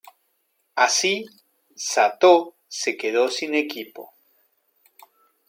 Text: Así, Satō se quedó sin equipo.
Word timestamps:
Así, 0.73 1.27
Satō 1.77 2.55
se 2.67 2.97
quedó 2.97 3.27
sin 3.29 3.53
equipo. 3.53 4.15